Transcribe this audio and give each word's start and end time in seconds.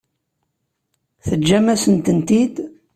Teǧǧam-asent-tent-id? 1.27 2.55